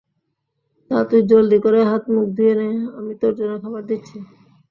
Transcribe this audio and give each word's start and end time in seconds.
যা 0.91 0.99
তুই 1.09 1.21
জলদি 1.31 1.57
করে 1.65 1.79
হাত 1.89 2.03
মুখ 2.13 2.27
ধুয়ে 2.35 2.53
নে, 2.59 2.67
আমি 2.97 3.13
তোর 3.21 3.33
জন্য 3.39 3.53
খাবার 3.63 3.83
দিচ্ছি। 3.89 4.17